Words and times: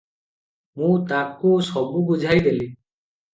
ମୁଁ 0.81 0.95
ତାକୁ 1.11 1.51
ସବୁ 1.67 2.01
ବୁଝାଇଦେଲି। 2.09 2.67